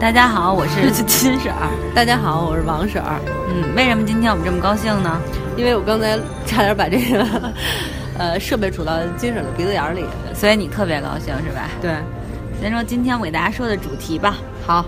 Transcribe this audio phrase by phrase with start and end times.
[0.00, 1.68] 大家好，我是 金婶儿。
[1.94, 3.20] 大家好，我是王婶儿。
[3.50, 5.20] 嗯，为什么今天我们这么高兴呢？
[5.58, 7.52] 因为我刚才差点把这个
[8.16, 10.02] 呃设备杵到金婶的鼻子眼儿里，
[10.34, 11.68] 所以你特别高兴是吧？
[11.82, 11.92] 对。
[12.62, 14.38] 先说今天我给大家说的主题吧。
[14.66, 14.86] 好，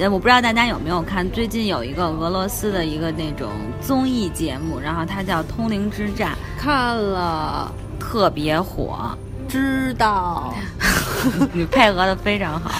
[0.00, 7.70] 呃，我不知道大家有没有看，最近有一个俄罗斯的一个那种综艺节目，然后它叫《通灵之战》，看了，
[8.00, 9.16] 特别火。
[9.48, 10.52] 知道，
[11.52, 12.72] 你配合的非常好。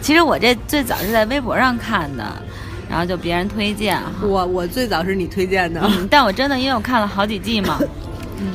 [0.00, 2.24] 其实我这最早是在微博上看的，
[2.88, 4.00] 然后就别人推荐。
[4.22, 7.78] 我我最早是你推荐的，但我真的因为我看了好几季嘛，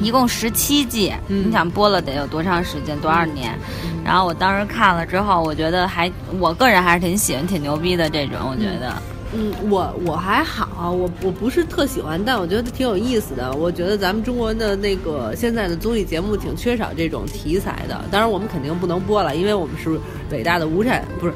[0.01, 3.57] 一共十七季，你想播了得有多长时间，多少年？
[4.03, 8.93] 然后我当时看了之后，我觉得还我个人还是挺喜欢、挺牛逼的这种，我觉得。
[9.35, 13.51] 嗯，我我还好，我我不是特喜欢，但我觉得挺有意思的。
[13.53, 17.99] 我觉得咱们中国的那个现在的综艺节目挺缺少这种题材的。
[18.11, 19.99] 当然，我们肯定不能播了，因为我们是
[20.31, 21.33] 伟大的无产，不是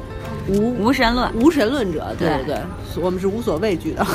[0.48, 2.14] 无无神论无神论者。
[2.18, 2.58] 对对对，
[3.02, 4.06] 我们是无所畏惧的。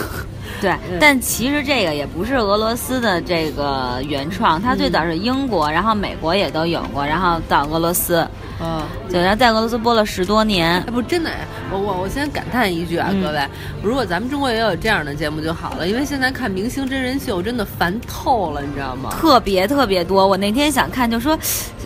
[0.61, 8.25] 对，但其实这个也不是俄罗斯的这个原创，它最早是英国，然后美国也都有过，然后到俄罗斯。
[8.65, 10.75] 嗯，对，然后在俄罗斯播了十多年。
[10.87, 11.29] 哎，不，真的，
[11.71, 13.45] 我我我先感叹一句啊，各位，
[13.81, 19.09] 如果咱们中国也有这样的节目就好了，因为现在看明星真人秀真的烦透了，你知道吗？
[19.19, 20.25] 特别特别多。
[20.25, 21.37] 我那天想看，就说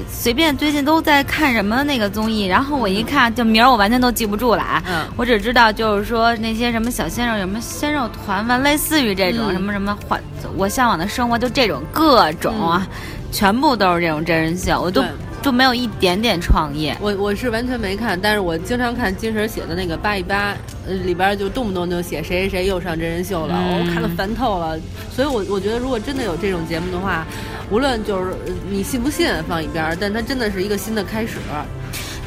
[0.07, 4.83] 随便最近都在看什么那个综艺，然后我一看，就名儿我完全都记不住了啊。
[4.87, 10.21] 嗯，我只知道就是说那些什么小鲜肉，什么鲜肉团吧，类似于这种什么什么欢，
[10.55, 12.87] 我向往的生活，就这种各种啊，
[13.31, 15.03] 全部都是这种真人秀，我都。
[15.39, 20.53] 就没有一点点创意，我我是完全没看，但是我经常看金婶写的那个八一八，
[20.85, 24.77] 呃，里边就动不动就写谁谁谁又上真人秀了，我看的烦透了。
[25.15, 27.25] 所以，我我觉得如果真的有这种节目的话，
[27.69, 28.33] 无论就是
[28.69, 31.37] 你信不信放一边，但它真的是一个新的开始。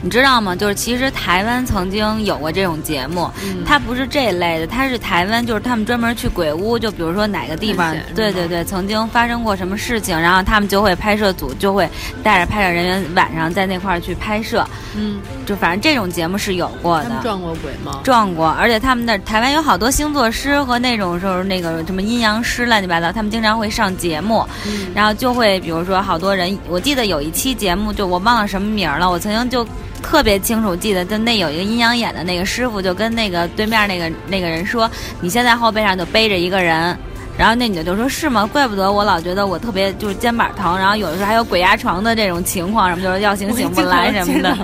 [0.03, 0.56] 你知道吗？
[0.56, 3.31] 就是其实台湾曾经有过这种节目，
[3.67, 11.89] 它不是这类的，它是台湾，就是他们专门去鬼屋，就比如说哪个地方，对对对，曾经发生过什么事情，然后他们就会拍摄组就会
[12.23, 14.67] 带着拍摄人员晚上在那块儿去拍摄，
[14.97, 17.11] 嗯，就反正这种节目是有过的。
[17.23, 18.01] 撞过鬼吗？
[18.03, 24.47] 撞过，而且他们那台湾有好多星座师和那种时候那个什么阴阳师乱七八糟，他们经常会上节目，
[24.95, 29.67] 然后就会比如说好多人，我记得有一期节目就我忘了什么名了，我曾经就。
[30.00, 34.90] 特别清楚记得，就那有一个阴阳眼的那个师傅，就跟那个对面那个那个人说
[35.20, 36.96] ：“你现在后背上就背着一个人。”
[37.38, 38.44] 然后那女的就说：“是吗？
[38.44, 44.58] 怪不得我老觉得我特别就是肩膀疼，然后有的时候还有鬼压床的这种情况，什么就是要醒醒不来什么的，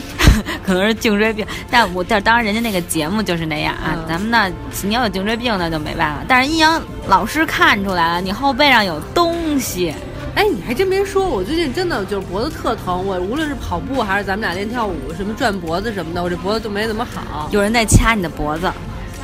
[0.66, 1.46] 可能是颈椎病。
[1.70, 4.50] 但我但当然人家那个节目就是那样啊，咱们那
[4.82, 6.24] 你要有颈椎病那就没办法。
[6.26, 9.94] 但是阴阳老师看出来了，你后背上有东西。”
[10.36, 13.04] 哎，你还真别说，我最近真的就是脖子特疼。
[13.06, 17.48] 我无论是跑步还是咱们俩练跳舞，什么转脖子什么的，我这脖子都没怎么好。
[17.52, 18.70] 有人在掐你的脖子。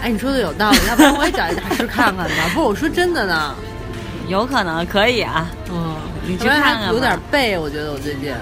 [0.01, 2.35] 哎，你说的有道理，要不然我也找一大师看看吧。
[2.55, 3.55] 不是，我说真的呢，
[4.27, 5.51] 有可能可以啊。
[5.71, 5.97] 嗯，
[6.27, 6.89] 你去看看。
[6.89, 8.33] 有点背，我觉得我最近。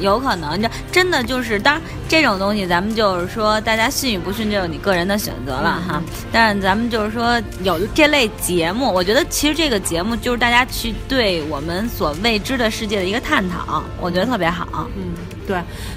[0.00, 6.02] 有可能，这真的就是，当然这种东西，咱们就是说，大家信与不信，就是你个人的选择了哈。
[6.32, 14.88] 但是咱们就是说，有这类节目，我觉得其实这个节目就是大家去对我们所未知的世界的一个探讨，我觉得特别好。
[14.96, 15.12] 嗯，
[15.46, 15.56] 对，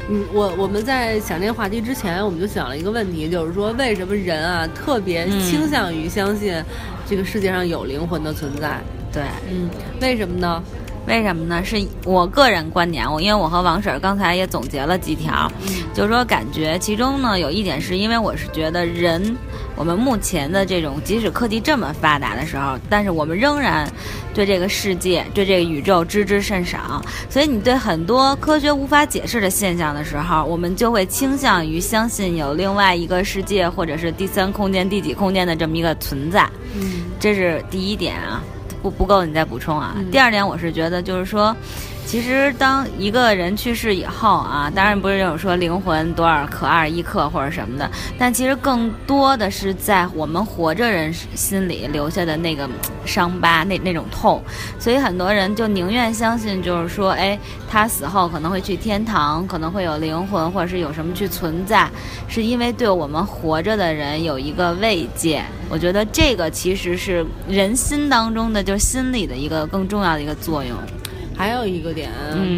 [0.09, 6.61] 嗯，我我们在想这个话题之前，我们就想了一个问题，就是说，为什么人啊特别倾向于相信
[7.07, 8.79] 这个世界上有灵魂的存在？
[9.11, 9.69] 对，嗯，
[10.01, 10.61] 为什么呢？
[11.05, 11.63] 为什么呢？
[11.65, 15.51] 是我个人观点，我因为我和王婶刚才也总结了几条，
[15.93, 19.35] 就是说感觉其中呢有一点是因为我是觉得人，
[19.75, 23.85] 我们目前的这种即使科技这么发达的时候，但是我们仍然
[24.33, 36.49] 对这个世界、对这个宇宙知之甚少，所以你对很多科学无法解释的现象的时候，我们就会倾向于相信有另外一个世界或者是第三空间、第几空间的这么一个存在。
[36.75, 38.41] 嗯，这是第一点啊。
[38.83, 39.95] 不不够，你再补充啊。
[40.11, 41.55] 第二点，我是觉得就是说，
[42.05, 52.69] 其实当一个人去世以后啊，当然不是有说灵魂多少克、二一克或者什么的，但其实更多的是在我们活着人心里留下的那个
[53.03, 54.39] 伤疤、那那种痛。
[54.77, 61.89] 所以很多人就宁愿相信，就是说，哎，他死后可能会去天堂，可能会有灵魂，或者是有什么去存在，
[62.27, 65.43] 是因为对我们活着的人有一个慰藉。
[65.67, 70.77] 我觉得这个其实是人心当中的，就是心理的一个更重要的一个作用。
[71.35, 72.09] 还有一个点，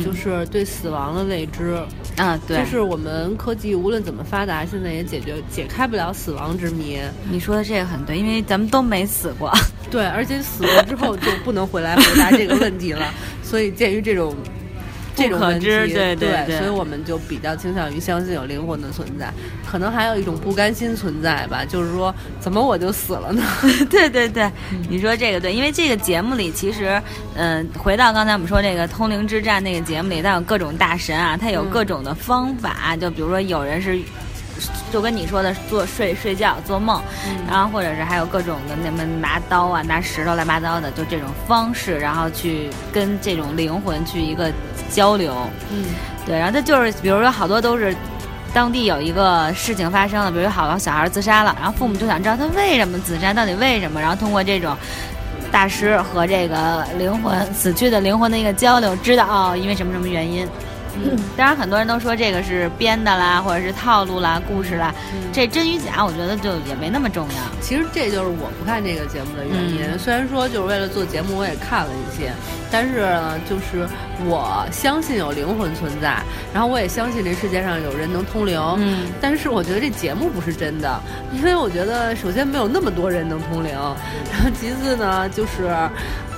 [0.04, 1.78] 就是对死亡的未知。
[2.18, 7.00] 啊，对，就是我们科技无论怎么发达，现在也解决解开不了死亡之谜。
[7.30, 9.52] 你说的这个很对，因为咱们都没死过。
[9.92, 13.14] 对，而且死了之后就不能回来回答这个问题了。
[13.44, 14.34] 所以，鉴于这种
[15.16, 16.16] 这种问题，对对
[16.46, 19.32] 对，所以我们就比较倾向于相信有灵魂的存在。
[19.66, 23.42] 可能还有一种不甘心存在吧，就是说怎么我就死了呢？
[23.90, 24.50] 对对对，
[24.90, 27.02] 你说这个对，因为这个节目里其实，
[27.36, 34.00] 嗯，回到刚才我们说这个通灵之战那个节目里，它有各种大神啊，它有各种的方法，就比如说有人是。
[34.92, 37.02] 就跟你说的做睡睡觉做梦，
[37.50, 44.52] 然后或者是还有各种的那么拿刀啊拿石头乱七八糟的，就这种方式，然后去跟这种灵魂去一个
[44.90, 45.36] 交流。
[45.72, 45.86] 嗯，
[46.26, 47.94] 对，然后他就是比如说好多都是
[48.54, 54.76] 当地有一个事情发生了，比如有好多小孩自杀了，然后父母就想知道他为什么自杀，到底为什么，然后通过这种
[55.52, 60.48] 大师和这个灵魂死去的灵魂的一个交流，知道哦，因为什么什么原因。
[61.36, 64.94] 当然，很多人都说这个是编的啦，或者是套路啦、故事啦。
[65.34, 67.62] 这真与假，我觉得就也没那么重要。
[67.62, 70.00] 其实这就是我不看这个节目的原因。
[70.00, 72.32] 虽然说就是为了做节目，我也看了一些，
[72.76, 73.88] 但是呢，就是
[74.26, 76.22] 我相信有灵魂存在，
[76.54, 78.60] 然后我也相信这世界上有人能通灵。
[78.80, 79.08] 嗯。
[79.22, 81.00] 但是我觉得这节目不是真的，
[81.32, 83.72] 因为我觉得首先没有那么多人能通灵，
[84.30, 85.72] 然后其次呢，就是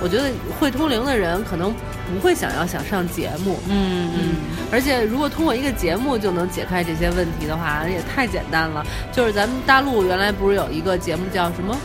[0.00, 0.30] 我觉得
[0.60, 1.74] 会通灵的人可能。
[2.08, 4.36] 不会想要想上节目，嗯嗯，
[4.72, 8.82] 而且如果通过一个节目就能解开这些问题的话，也太简单了。
[9.12, 11.76] 就是咱们大陆原来不是有一个节目叫什么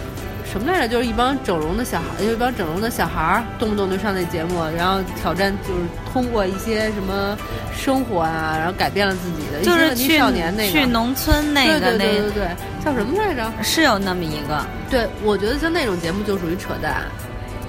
[0.54, 0.88] 什么来着？
[0.88, 5.80] 就是一帮整容的小孩，有一帮整容的小孩儿，动不动就上那节目，然后挑战，就是
[6.14, 7.36] 通过一些什么
[7.76, 12.48] 生活啊，然后改变了自己的就是去少年那个去农村那个那对对对，
[12.86, 13.52] 叫什么来着？
[13.64, 14.64] 是有那么一个。
[14.92, 17.02] 对，我觉得像那种节目就属于扯淡。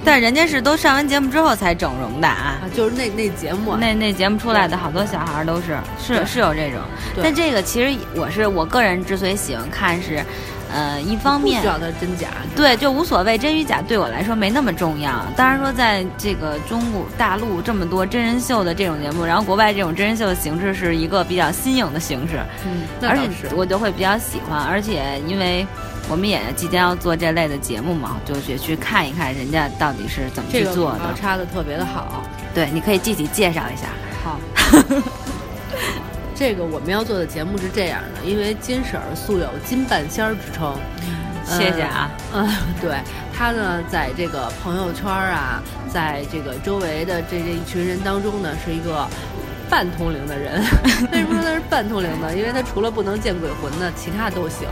[0.06, 6.82] 但人家是都上完节目之后才整容的啊，就是那那节目，那那节目出来的好多小孩都是是是有这种。
[7.22, 10.22] 但这个其实我是我个人之所以喜欢看是，
[10.74, 15.24] 呃，一方面不需要它真假，对，就无所谓真与假，对我来说没那么重要。
[15.36, 25.64] 当然说在这个中国大陆这么多真人秀的这种节目，然后国外这种真人秀的形式是一个比较新颖的形式，嗯，而且我就会比较喜欢，而且因为。
[26.06, 31.14] 我们也即将要做这类的节目嘛，就去去看一看人家到底是怎么去做的。
[31.18, 32.22] 插的特别的好，
[32.54, 33.86] 对，你可以具体介绍一下。
[34.22, 34.38] 好，
[36.34, 40.74] 这个我们要做的节目是这样的，因为金婶儿素有金半仙儿之称，
[41.46, 42.10] 谢谢啊。
[42.32, 42.48] 嗯，
[42.80, 42.98] 对，
[43.32, 49.06] 她呢，在这个朋友圈啊，在这个周围的这这一群人当中呢，是一个。
[49.66, 50.62] 半通灵的人，
[51.10, 52.36] 为什么说他是半通灵呢？
[52.36, 54.68] 因为他除了不能见鬼魂呢，其他都行。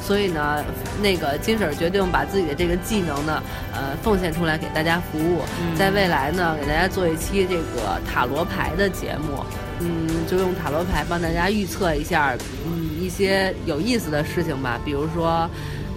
[0.00, 0.64] 所以呢，
[1.02, 3.42] 那个金婶儿决定把自己的这个技能呢，
[3.74, 5.42] 呃，奉献出来给大家服务。
[5.76, 9.44] 在未来呢，给大家做一期这个塔罗牌的节目，
[9.80, 12.36] 嗯，就用塔罗牌帮大家预测一下，
[12.66, 15.48] 嗯，一些有意思的事情吧，比如说。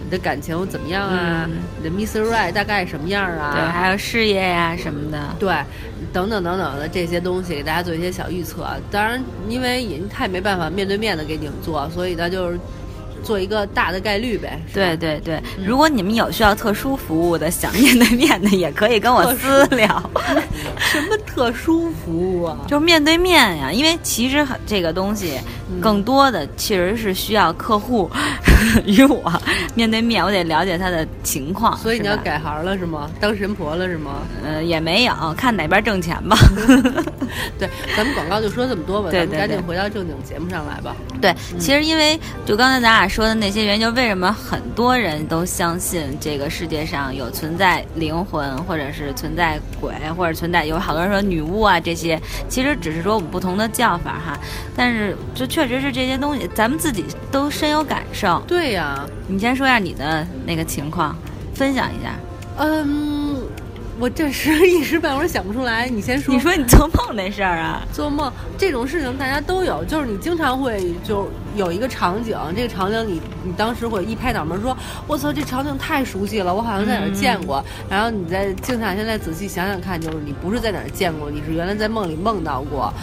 [0.01, 1.47] 你的感情怎么样啊？
[1.77, 2.23] 你的 Mr.
[2.23, 3.53] Right 大概什么样啊？
[3.53, 5.35] 对，还有事业呀什么的。
[5.37, 5.53] 对，
[6.11, 8.65] 等等等等的这些东西，给大家做一些小预测。
[8.89, 12.59] 当然，因为也他也没办法面对面的给你们做，所以他就是。
[13.23, 14.59] 做一个大的概率呗。
[14.73, 20.11] 对对对，如果你们有需要特殊服务的，想面对面的，也可以跟我私聊。
[20.79, 22.57] 什么特殊服务啊？
[22.67, 25.33] 就是面对面呀，因为其实这个东西
[25.81, 28.09] 更多的其实是需要客户
[28.85, 29.31] 与我
[29.75, 31.77] 面对面，我得了解他的情况。
[31.77, 33.09] 所以你要改行了是吗？
[33.19, 34.21] 当神婆了是吗？
[34.43, 36.37] 呃，也没有，看哪边挣钱吧。
[37.59, 40.95] 对，咱们广告就说这么多吧，咱们赶紧回到正经节目上来吧。
[41.19, 43.09] 对，其实因为就刚才咱俩。
[43.09, 54.39] 说的那些原因，就为什么很多人都相信这个世界上有存在灵魂，或者是存在鬼，或者存在有好多人说女巫啊这些，其实只是说我们不同的叫法哈。
[54.75, 58.41] 但是就确实是这些东西，咱们自己都深有感受。
[58.47, 61.17] 对呀，你先说一下你的那个情况，
[61.55, 62.13] 分享一下。
[62.57, 63.28] 嗯。
[63.99, 66.33] 我这时一时半会儿想不出来，你先说。
[66.33, 67.85] 你说你做梦那事儿啊？
[67.91, 74.75] 做梦这种事情大家都有，就是你经常会就有一个场景，这个场景你你当时会一拍脑门说
[75.05, 82.93] ：“我操，这场景太熟悉了，我好像在哪儿见过。”然后你再静下心来仔细想想看，就是你不是在哪儿见过，你是原来在梦里梦到过。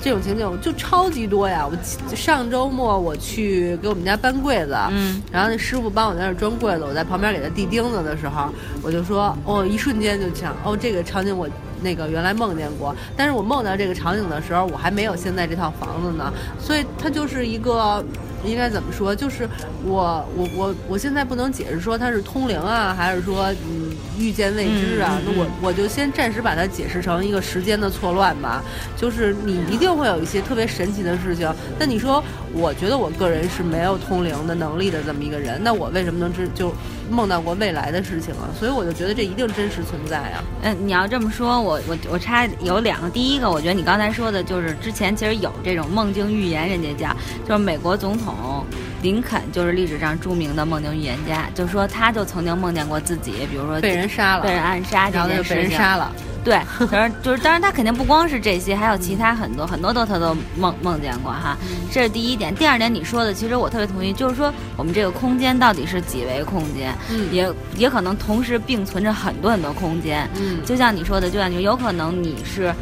[0.00, 1.66] 这种情景就超级多呀！
[1.68, 8.48] 我上周末我去给我们家搬柜子，嗯，然后那师傅帮我在那装柜子，我在旁边给他递钉子的时候，
[8.82, 11.48] 我就说，哦，一瞬间就想，哦，这个场景我
[11.82, 18.04] 那个原来梦见过，但是我梦到这个场景的时候，我还没有现在这套房子呢，所以它就是一个
[18.44, 19.14] 应该怎么说？
[19.14, 19.48] 就是
[19.84, 25.20] 我我我我现在不能解释说它是通灵啊，还是说嗯遇见未知啊？
[25.24, 28.62] 那我我就先暂时把它解释成一个时间的错乱吧。
[28.96, 31.52] 就是你一定会有一些特别神奇的事情。
[31.78, 36.72] 那你说，我觉得我个人是没有通灵的能力的这么一个人，那我为什么能知就
[37.10, 38.48] 梦到过未来的事情啊？
[38.58, 40.44] 所以我就觉得这一定真实存在啊。
[40.62, 43.08] 嗯，你要这么说，我我我插有两个。
[43.10, 48.64] 第一个，我觉得你刚才说的就是之前其实有这种梦境预言，人家叫就是美国总统
[49.02, 56.12] 林肯就是历史上著名的梦境预言家，就说他就曾经梦见过自己，比如说被人杀了，被人暗杀然后就，被人杀了。
[56.48, 61.54] 对，当然就是当然他肯定不光是这些，还有其他很多很多都他都梦梦见过哈。
[61.92, 62.54] 这是第一点。
[62.54, 66.94] 第二点，你说的其实我特别同意，就是说我们这个空间到底是几维空间，
[67.30, 70.26] 也也可能同时并存着很多很多空间。
[70.36, 72.74] 嗯，就像你说的，就像你有可能你是。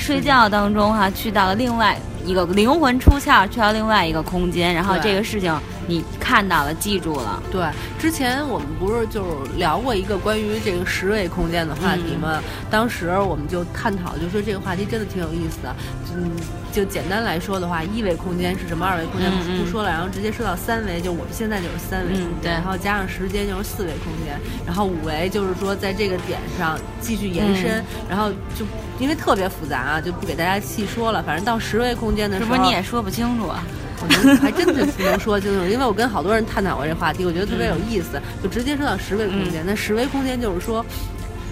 [0.00, 1.98] 睡觉当中哈，去到了另外
[2.28, 5.50] 一个灵魂出窍，去到另外一个空间，然后这个事情
[5.86, 7.42] 你看到了，记住了。
[7.50, 7.62] 对，
[7.98, 12.42] 之前我们不是就聊过一个关于这个十维空间的话题吗？
[12.70, 15.74] 当时我们就探讨，就说这个话题真的挺有意思的。
[16.14, 16.30] 嗯，
[16.72, 18.84] 就简单来说的话，一维空间是什么？
[18.84, 28.66] 二维空间不说了，然后直接说到三维，就我们现在就是三维空间，然后加上时间就是四维空间，然后五维就是说在这个点上继续延伸，然后就
[28.98, 31.22] 因为特别复杂啊，就不给大家细说了。
[31.22, 33.62] 反正到十维空间的时候，是不是你也说不清楚啊？
[34.00, 38.18] 我能还真的不能说清楚，因为我跟好多人探讨过这话题，我觉得特别有意思。
[38.42, 40.82] 就直接说到十维空间，那十维空间就是说。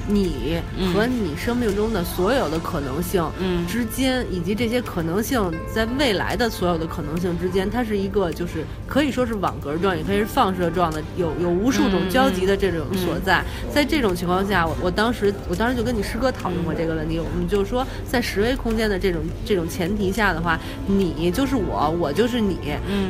[0.08, 0.60] 你
[0.92, 3.25] 和你生命中的所有的可能性
[3.68, 13.42] 之间，以及这些可能性在未来的所有的可能性之间，它是一个就是可以说是网格状，也可以是放射状的，有有无数种交集的这种所在。
[13.72, 22.58] 在这种情况下，我我当时我当时就跟你师哥讨论过这个问题，我们就说在十维空间的这种这种前提下的话，你就是我，我就是你，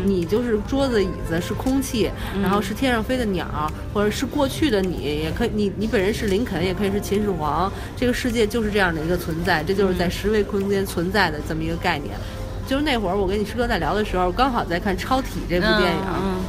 [0.04, 2.10] 你就是桌子椅子是空气，
[2.42, 6.85] 然后是天上飞的鸟，或者是过去的你，也可以，你你本人是林肯，也可以。
[6.90, 12.14] 是秦始皇，这个世界就是这样的一个存在，这就是在十维空间存在的这么一个概念。
[12.66, 15.98] 就是那会儿我跟你师哥在聊的时候，刚好在看《超体》这部电影。
[16.08, 16.40] 嗯。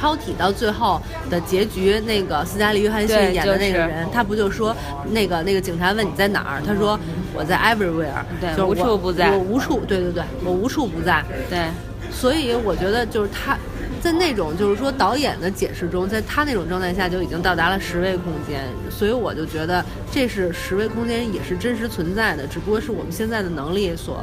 [0.00, 4.72] 超体到最后的结局，那个斯嘉丽·约翰逊演的那个人，他不就说，
[5.10, 6.96] 那个那个警察问你在哪儿，他说
[7.34, 11.66] 我在 everywhere，对，无处不在，我无处，对对对，我无处不在，对。
[12.12, 13.58] 所以我觉得就是他。
[14.00, 24.22] 在那种就是说导演的解释中，在他那种状态下就已经到达了十维空间，所以我就觉得这是十维空间也是真实存在的，只不过是我们现在的能力所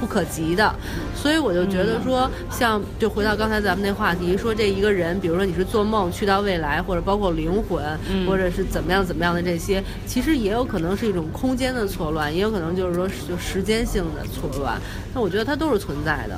[0.00, 0.74] 不可及的。
[1.14, 7.82] 所以我就觉得说，像就回到刚才咱们那话题，说这一个人，比如说你是做梦去到未来，或者包括灵魂，
[8.26, 14.78] 或者是怎么样怎么样的这些，其实也有可能是一种空间的错乱，也有可能就是说就时间性的错乱。
[15.14, 16.36] 那我觉得它都是存在的。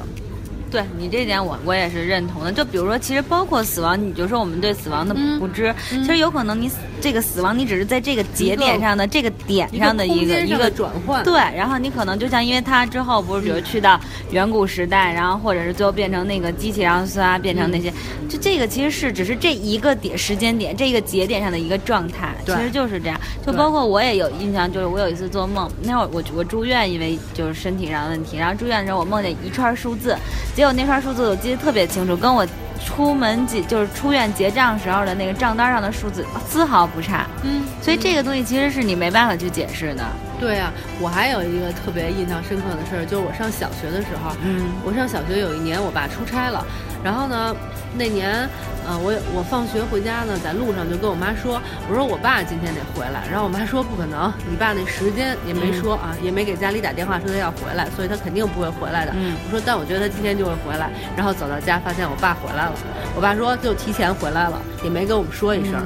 [0.76, 2.52] 对你这点我我也是认同的。
[2.52, 11.25] 就比如说，其实包括死亡，你就说我们对死亡的不知，其实有可能你这个死亡，你只是在这个节点上的这个点上的一个一个转换。
[11.25, 13.99] 对，然后你可能就像因为它之后不是比如去到
[14.33, 17.90] 远古时代，然后或者是最后变成那个机器然后唰，变成那些，
[18.28, 23.18] 就这个其实是只是这一个点时间点这个节点上的一个状态，其实就是这样。
[23.47, 30.14] 就包括我也有印象，就是我有一次做梦，那会儿我我住院，因为就是身体上的问题，然后住院的时候我梦见一串数字。
[30.54, 32.46] 结果那串数字我记得特别清楚，跟我
[32.85, 37.26] 出门结就是出院结账时候的那个账单上的数字丝毫不差。
[37.42, 40.04] 嗯，所以这个东西其实是你没办法去解释的。
[40.38, 46.64] 对呀，我还有一个特别印象深刻的事儿，就是我上小学的时候，嗯，我上小学有一年我爸出差了，
[47.02, 47.55] 然后呢。
[47.99, 48.47] 那年，
[48.87, 59.14] 呃，我我放学回家呢，在路上就跟我妈说，我说我爸今天得回来，然后我妈说不可能，你爸那时间也没说啊，也没给家里打电话说他要回来，所以他肯定不会回来的。
[59.47, 60.90] 我说，但我觉得他今天就会回来。
[61.16, 62.73] 然后走到家，发现我爸回来了，
[63.14, 65.81] 我爸说就提前回来了，也没跟我们说一声。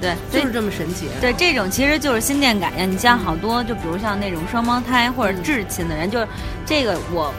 [0.00, 1.08] 对，就是这么神奇。
[1.20, 2.90] 对，这种其实就是心电感应。
[2.90, 6.26] 你像好多，就比如像那种双胞胎或者至亲的人，就是
[6.64, 7.32] 这个我。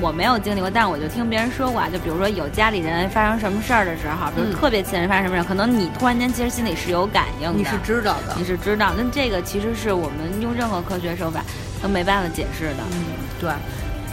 [0.00, 8.94] 我没有经历过，但是我就听别人说过，就比如说有家里人发生什么事儿的时候，比如特别亲人发生什么事儿，可能你突然间其实心里是有感应的，你是知道的，你是知道。
[8.96, 11.44] 那这个其实是我们用任何科学手法
[11.82, 12.76] 都没办法解释的。
[12.92, 13.04] 嗯，
[13.38, 13.50] 对，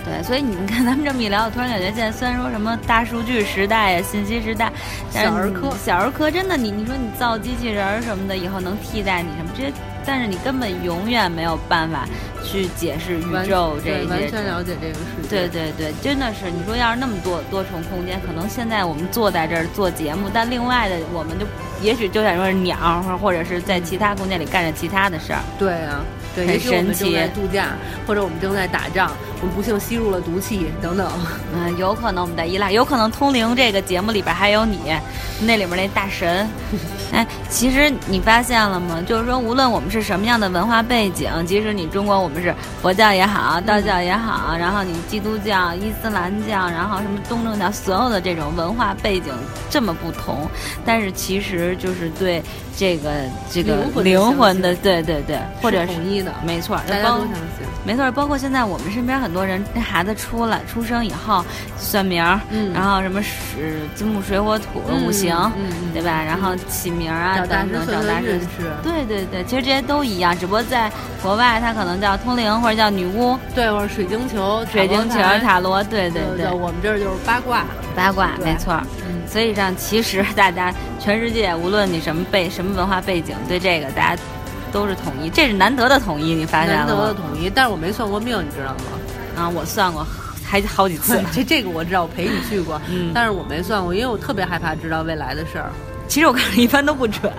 [0.08, 4.72] 对，所以你看咱们这么一聊，我突然感觉现在虽然说什么大数据时代呀、信息时代，
[5.12, 9.74] 小儿科，小儿科真的，你你说你造机器人什么的，以后能替代你什么这些？
[10.06, 12.08] 但是你根本永远没有办法
[12.42, 15.28] 去解释宇宙这些，完全了解这个世界。
[15.28, 21.46] 对对对，真的是你说要是那么多多重空间，可能现在我们坐在这儿做节目，但另外的我们就
[21.82, 25.42] 也许就想说是鸟，或者是在其他空间里干着其他的事儿。
[25.60, 26.00] 对啊。
[26.38, 27.70] 对，也许我们正在度假，
[28.06, 31.12] 或者我们正在打仗，我们不幸吸入了毒气等等。
[31.52, 34.80] 嗯，有可能我们在依赖，有可能通灵这个节目里边还有你，
[35.42, 36.48] 那里面那大神。
[37.12, 39.02] 哎，其实你发现了吗？
[39.06, 49.34] 就是说，无论我们是什么样的文化背景，即使你中国我们是佛教也好，道教也好，然后你基督教、伊斯兰教，然后什么东正教，所有的这种文化背景
[49.70, 50.50] 这么不同，
[50.86, 52.44] 但是其实就是对。
[52.80, 53.10] 这个
[53.50, 58.12] 这个灵魂的，对对对，或者统一的，没错，大家都相信，没错。
[58.12, 61.44] 包括现在我们身边很多人，那孩子出来出生以后
[61.76, 62.40] 算名儿，
[62.76, 65.36] 然后什么是金木水火土五行，
[65.92, 66.24] 对吧？
[66.24, 68.40] 然后起名啊等等，找大师，
[68.84, 76.52] 对对对，其实这些都一样，只不过在国外它可能叫通灵或者叫女巫，对，或者水晶球、水晶球、塔罗，对对对。
[76.52, 77.64] 我们这儿就是八卦，
[77.96, 78.74] 八卦，没错。
[79.08, 84.22] 嗯所以上，其实大家全世界，无论你什么背什么文化背景，对这个大家
[84.72, 86.74] 都是统一，这是难得的统一，你发现？
[86.74, 88.80] 难得的统一，但是我没算过命，你知道吗？
[89.36, 90.08] 啊，我算过，
[90.46, 91.22] 还好几次。
[91.34, 92.82] 这这个我知道，我陪你去过，
[93.14, 95.70] 但是我没算过，因为我特别害怕知道未来的事儿。
[96.08, 97.32] 其实我看一般都不准。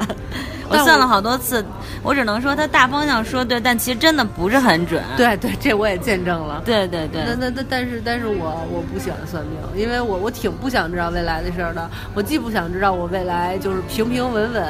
[0.70, 1.64] 我算了好多次，
[2.02, 5.02] 我只能说他大方向说对，但其实真的不是很准。
[5.16, 6.62] 对对，这我也见证了。
[6.64, 7.22] 对对对。
[7.26, 11.88] 那那那，但是但是我我不喜欢算命，因为我我挺不想知道未来的事儿的。
[12.14, 14.62] 我既不想知道我未来就是平平稳稳、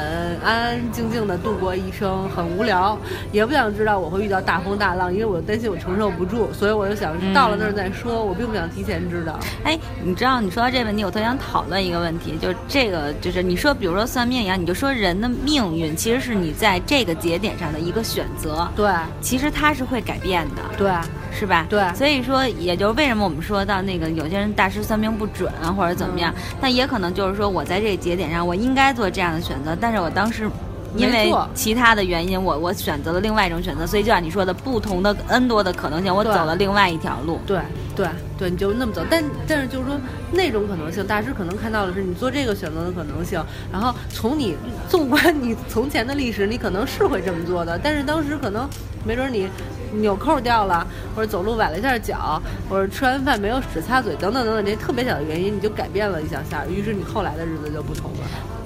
[0.43, 2.97] 安安静静的度过一生，很无聊，
[3.31, 8.23] 也不想知道我会遇到大风大浪，因为我担心我承受不住，所以我就想到了那儿再说。
[8.23, 9.37] 我并不想提前知道。
[9.63, 15.88] 哎，你知道你说到这问题，我特想讨论一个问题，就是这个就是你说，比如说算命一样，你就说人的命运。
[15.95, 18.91] 其实是你在这个节点上的一个选择，对，
[19.21, 20.91] 其实它是会改变的，对，
[21.31, 21.65] 是吧？
[21.69, 30.49] 对，所以说，也就是为什么我们说到那个有些人大师算命不准或者怎么样，但也可能就是说我在这个节点上我应该做这样的选择，但是我当时。
[30.95, 37.39] 因为其他的原因，我我选择了另外一种选择，所以就像你说的，不同的 N 多的可能性，我走了另外一条路。
[37.45, 37.59] 对
[37.95, 39.01] 对对，你就那么走。
[39.09, 39.99] 但但是就是说，
[40.31, 43.43] 那种可能性，大师可能看到的是你做这个选择的可能性。
[43.71, 44.55] 然后从你
[44.87, 47.79] 纵观你从前的历史，你可能是会这么做的。
[47.81, 48.67] 但是当时可能
[49.05, 49.47] 没准你
[49.93, 58.58] 纽扣掉了，或者走路崴了一下脚，或者吃完饭没有纸擦嘴，等等等等这些特别小的原因，你就改变了一下下，于是你后来的日子就不同了。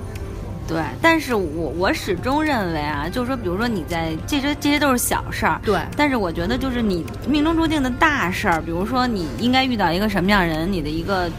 [0.73, 5.79] 对，但是我我始终认为啊，就是说，比如说你在这些这些都是小事儿，对。
[5.95, 11.29] 但是我觉得就是你命中注定的大事儿，比如说你应该遇到一个什么样人，你的一个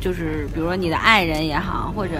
[0.00, 2.14] 就是比如说你的爱人也好，或者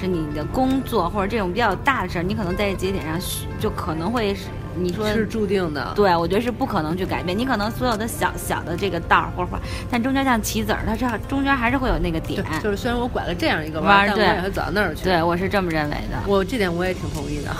[0.00, 3.18] 是你的工作或者这种比较大的事儿，你可能在这节点上
[3.58, 4.42] 就可能会是。
[4.76, 7.36] 你说是注定的，对我觉得是不可能去改变。
[7.36, 12.44] 你可能所有的小小的这个道儿或者，但中间像棋子儿，它这中间还是会有那个点。
[12.62, 15.04] 就是虽然我拐了这样一个弯，但我也会走到那儿去。
[15.04, 16.18] 对，我是这么认为的。
[16.26, 17.50] 我这点我也挺同意的。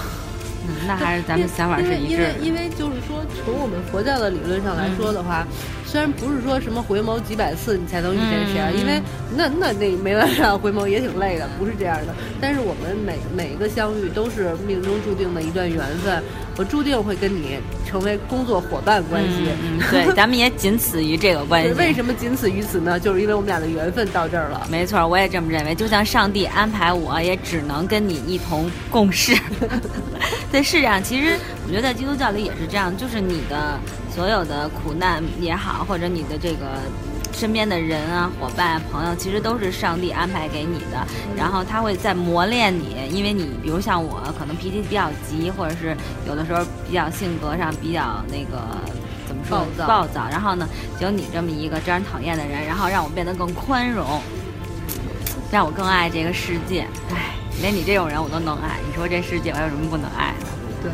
[0.88, 2.14] 那还是咱们想法是一致。
[2.14, 5.46] 因为因为就是说，从我们佛教的理论上来说的话，
[5.84, 9.02] 虽然不是说什么回眸几百次你才能遇见谁啊，因为
[9.36, 12.14] 那那那没办法回眸也挺累的，不是这样的。
[12.40, 16.22] 但是我们每每一个相遇都是命中注定的一段缘分，
[16.56, 19.50] 我注定会跟你成为工作伙伴关系。
[19.90, 21.72] 对， 咱们也仅此于这个关系。
[21.74, 22.98] 为什么仅此于此呢？
[22.98, 24.66] 就是因为我们俩的缘分到这儿了。
[24.70, 25.74] 没错，我也这么认为。
[25.74, 29.36] 就像上帝安排，我也只能跟你一同共事。
[30.50, 31.02] 对，是这样。
[31.02, 33.78] 其实我觉得在基督教里也是这样，就是你的
[34.14, 36.80] 所有的苦难也好，或者你的这个
[37.32, 41.06] 身边的人啊、伙伴、朋友，其实都是上帝安排给你的。
[41.36, 48.62] 然后他会在磨练你，因为你比如像我，可能脾气比较急，或者是有的时候比较性格上比较那个
[49.26, 50.26] 怎么说暴躁。
[50.30, 50.68] 然后呢，
[51.00, 54.20] 有你这么一个招人讨厌的人，然后让我变得更宽容，
[55.50, 56.86] 让我更爱这个世界。
[57.10, 57.34] 唉。
[57.60, 60.46] 连你这种人我都能爱，你说这世界我有什么不能爱的？
[60.82, 60.90] 对，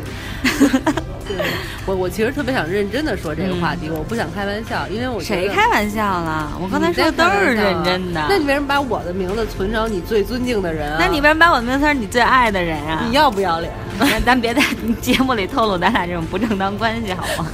[1.37, 1.45] 对
[1.85, 6.51] 我我其实特别想认真的说这个话题，我不想开玩笑，因为我谁开玩笑了？
[6.61, 8.25] 我刚才说的都是认真的。
[8.29, 10.95] 那你为什么把我的名字存成你最尊敬的人？
[10.99, 13.03] 那你为什么把我的名字存成你最爱的人啊？
[13.07, 13.71] 你要不要脸？
[13.99, 14.61] 咱咱别在
[15.01, 17.49] 节目里透露咱俩这种不正当关系，好吗？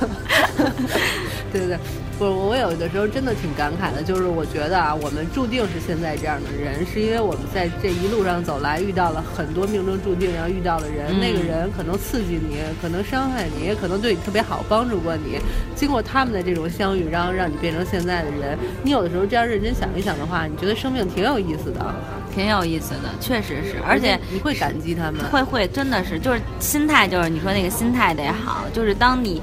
[1.51, 1.77] 对 对对。
[2.21, 15.39] 不，我有的时候真的挺感慨的，就是我觉得啊，我们注定是现在这样的人，是因为我们在这一路上走来遇到了很多命中注定要遇到的人，那个人可能刺激你，可能伤害你，也可能对你特别好，帮助过你。
[15.75, 18.55] 经过他们的这种相遇，然后让你变成现在的人。
[18.83, 21.83] 你有的时候这样认真想一想的话，你觉得生命挺有意思的，
[22.31, 23.77] 挺有意思的，确实是。
[23.83, 29.41] 而且你会感激他们，会会，真的是，就是心态，就是你说那个心态得好，就是当你。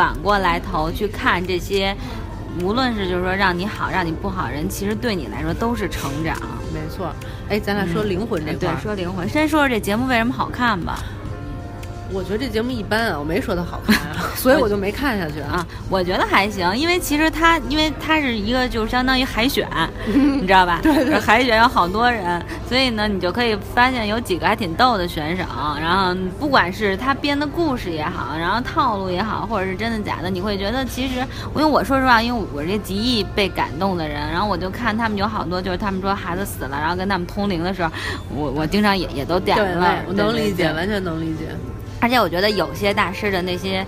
[0.00, 1.94] 反过来头去看这些，
[2.62, 6.34] 无论是就是说让你好，让你不好，人其实对你来说都是成长。
[6.72, 7.14] 没错，
[7.50, 11.00] 哎，咱俩说灵魂这块，对，说灵魂，先说说这节目为什么好看吧。
[12.12, 15.64] 我觉得这节目一般啊，我没说它好看啊， 所以我就没看下去啊。
[15.88, 19.68] 我觉得还行，因为其实它，因为它是一个就相当于海选，
[20.06, 20.80] 你知道吧？
[20.82, 21.18] 对 对。
[21.20, 25.44] 海选有好多人，所以呢，你就可以发现有几个还挺逗的选手。
[25.80, 31.20] 然后不管是他编的故事也好，然后套路也好，或者是真的假的，你会觉得其实，
[31.54, 37.90] 因为我说实话，因为我这极易被感动的人，然后我就看他们有好多，就是他们说孩子死了，然后跟他们通灵的时候，
[38.34, 40.02] 我我经常也也都点了。
[40.08, 41.48] 我能理解，完全能理解。
[42.00, 43.86] 而且我觉得有些大师的那些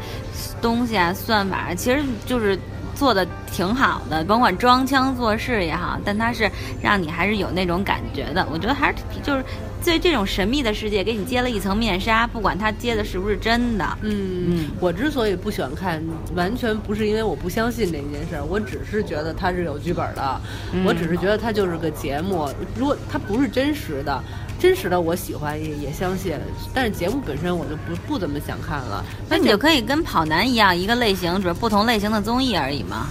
[0.61, 2.59] 东西啊、算法，其实就是
[2.95, 6.49] 做的挺好的，甭管装腔作势也好，但它是
[6.83, 8.47] 让你还是有那种感觉的。
[8.53, 9.45] 我觉得还是就是
[9.85, 13.99] 对这种神秘的世界给你揭了一层面纱，不管它揭的是不是真的。
[14.03, 14.71] 嗯嗯。
[14.79, 16.01] 我之所以不喜欢看，
[16.37, 20.41] 完全不是因为我不相信这件事儿，我只是觉得它是有剧本的，
[20.85, 22.49] 我只是觉得它就是个节目。
[22.77, 24.23] 如果它不是真实的。
[24.63, 26.39] 真实的我喜欢也也相信，
[26.73, 29.05] 但是节目本身我就不不怎么想看了。
[29.29, 33.09] 那你就可以跟跑男一样，一个类型，只是不同类型的综艺而已嘛。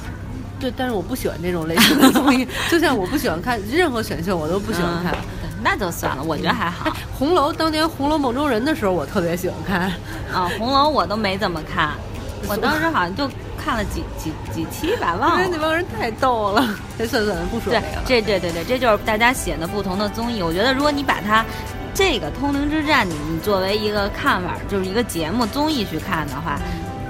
[0.61, 5.13] 对，但是我不喜欢这种类型的综艺， 就像我不喜欢看任何选秀，我都不喜欢看。
[5.61, 6.89] 那就算了，我觉得还好。
[7.19, 9.91] 红楼当年《红楼梦中人》的时候，我特别喜欢看。
[10.33, 11.91] 啊，红楼我都没怎么看，
[12.47, 13.29] 我当时好像就。
[13.63, 15.47] 看了几几几期吧，忘了。
[15.51, 16.65] 那帮人太逗了。
[16.97, 20.41] 这，算算不说对，这这对对，这就是大家写的不同的综艺。
[20.41, 21.45] 我觉得，如果你把它
[21.93, 26.59] 这个《通灵之战》，你你作为一个看法，就是一个节目综艺去看的话。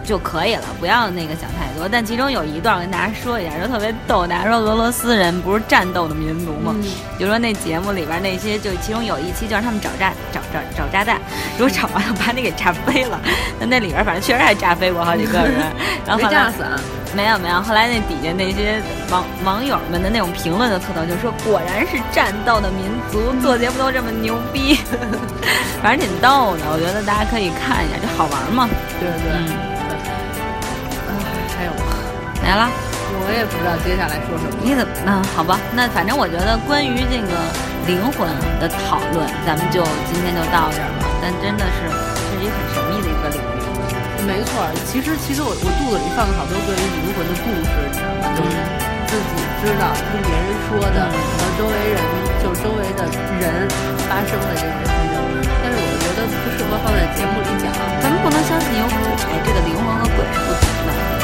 [0.04, 1.88] 就可以了，不要那个想太多。
[1.90, 4.26] 但其中有一段我跟大家说一下，就特别逗。
[4.28, 6.76] 大家说俄罗斯人不是战斗的民族吗？
[7.20, 11.20] 就说那节目里边那些，就其中有一期就让他们找炸找找找炸弹，
[11.58, 13.20] 如果找完了把你给炸飞了。
[13.60, 15.62] 那那里边反正确实还炸飞过好几个人，
[16.06, 16.64] 然后没炸死。
[17.14, 24.80] 没有没有，后来那底下那些网网友们的那种评论的特逗，就说果然是战斗的民族，做节目都这么牛逼，
[25.84, 26.64] 反正挺逗的。
[26.72, 28.70] 我觉得大家可以看一下，就好玩嘛。
[28.98, 29.71] 对对。
[32.42, 32.68] 没了，
[33.22, 34.58] 我也不知道接下来说什么。
[34.66, 34.92] 你怎么？
[35.06, 37.32] 那好吧，那反正我觉得关于这个
[37.86, 38.26] 灵魂
[38.60, 41.06] 的讨论，咱们就今天就到这儿吧。
[41.22, 43.62] 但真的是，这是一个很神秘的一个领域。
[44.26, 48.34] 没错，其实其实我我肚子里放了好多关于灵魂的故事，你知道吗？
[48.38, 48.54] 就是
[49.10, 51.98] 自己知道，听别人说的，和周围人，
[52.42, 53.06] 就周围的
[53.38, 53.70] 人
[54.10, 55.14] 发生的这些事情。
[55.62, 57.70] 但是我觉得不适合放在节目里讲。
[58.02, 61.21] 咱们不能相信有鬼，这个灵魂和鬼是不同的。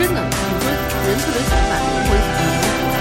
[0.00, 0.72] 真的，你说
[1.04, 2.56] 人特别喜欢把灵魂想成
[2.88, 2.96] 鬼，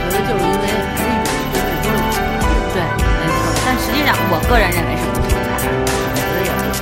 [0.00, 2.80] 我觉得就是因为还是与人对都是对，
[3.20, 3.52] 没错。
[3.60, 6.72] 但实际上，我个人认为是不存在，我觉得也是。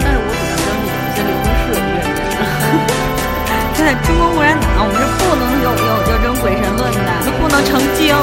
[0.00, 2.32] 但是我比较相信有些灵魂是有怨念的。
[3.76, 8.16] 现在中国共产党，我们是不能有有有这种鬼神论的，都不能成精。